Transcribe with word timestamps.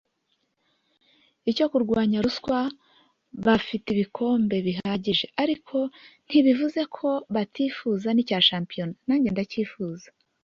icyo 1.51 1.65
kurwanya 1.71 2.17
Ruswa… 2.25 2.59
bafite 3.45 3.85
ibikombe 3.93 4.55
bihagije 4.67 5.25
ariko 5.43 5.77
ntibivuze 6.27 6.81
ko 6.95 7.09
batifuza 7.35 8.07
n’icya 8.11 8.39
shampiyona 8.49 8.95
nanjye 9.07 9.29
ndacyifuza 9.35 10.07